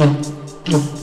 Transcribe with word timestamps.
No. 0.00 0.99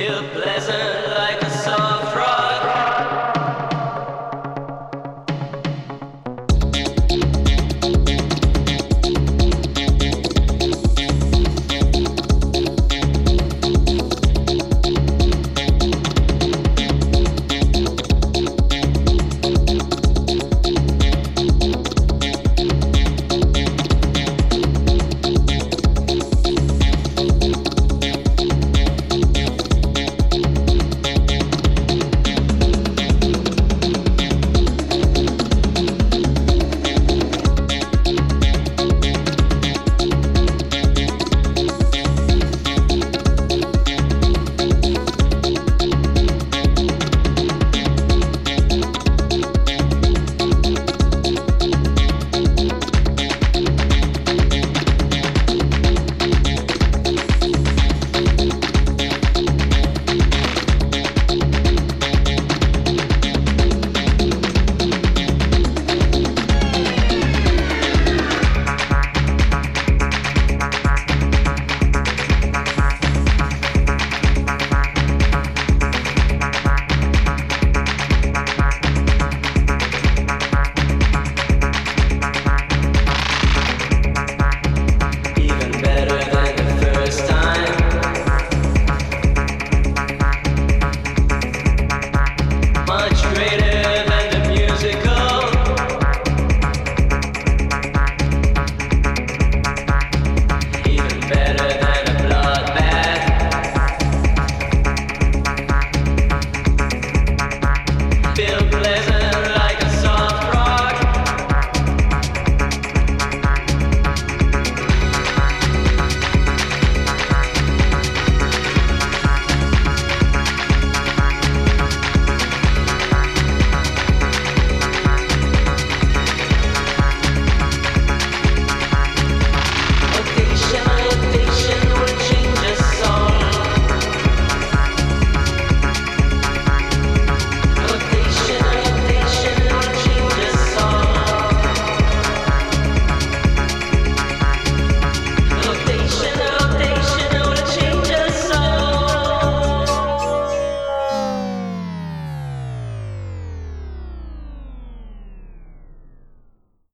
Feel 0.00 0.22
pleasant. 0.32 0.89